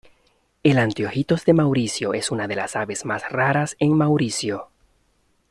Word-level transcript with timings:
El 0.63 0.79
anteojitos 0.79 1.45
de 1.45 1.53
Mauricio 1.53 2.15
es 2.15 2.31
una 2.31 2.47
de 2.47 2.55
las 2.55 2.75
aves 2.75 3.05
más 3.05 3.31
raras 3.31 3.75
en 3.77 3.95
Mauricio. 3.95 4.71